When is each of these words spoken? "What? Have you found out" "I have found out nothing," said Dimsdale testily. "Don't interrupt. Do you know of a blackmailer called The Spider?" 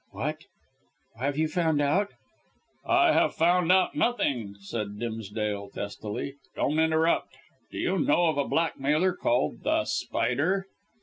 "What? 0.13 0.39
Have 1.19 1.37
you 1.37 1.47
found 1.47 1.79
out" 1.79 2.09
"I 3.03 3.11
have 3.13 3.35
found 3.35 3.71
out 3.71 3.93
nothing," 3.93 4.55
said 4.59 4.97
Dimsdale 4.97 5.69
testily. 5.69 6.37
"Don't 6.55 6.79
interrupt. 6.79 7.35
Do 7.71 7.77
you 7.77 7.99
know 7.99 8.25
of 8.25 8.37
a 8.39 8.47
blackmailer 8.47 9.13
called 9.13 9.61
The 9.61 9.85
Spider?" 9.85 10.65